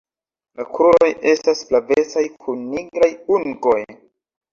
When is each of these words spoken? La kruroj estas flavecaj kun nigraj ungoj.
La 0.59 0.63
kruroj 0.77 1.09
estas 1.31 1.61
flavecaj 1.71 2.23
kun 2.45 2.65
nigraj 2.71 3.11
ungoj. 3.37 3.77